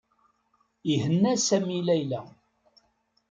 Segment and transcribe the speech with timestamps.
[0.91, 2.19] Ihenna Sami Layla.